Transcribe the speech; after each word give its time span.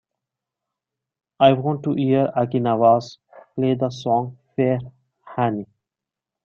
I 1.39 1.53
want 1.53 1.83
to 1.83 1.93
hear 1.93 2.31
Aki 2.35 2.61
Nawaz, 2.61 3.19
play 3.53 3.75
the 3.75 3.91
song 3.91 4.39
fair 4.55 4.79
annie. 5.37 5.67